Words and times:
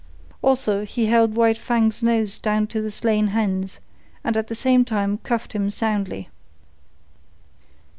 Also, 0.41 0.83
he 0.83 1.05
held 1.05 1.35
White 1.35 1.59
Fang's 1.59 2.01
nose 2.01 2.39
down 2.39 2.65
to 2.65 2.81
the 2.81 2.89
slain 2.89 3.27
hens, 3.27 3.79
and 4.23 4.35
at 4.35 4.47
the 4.47 4.55
same 4.55 4.83
time 4.83 5.19
cuffed 5.19 5.53
him 5.53 5.69
soundly. 5.69 6.27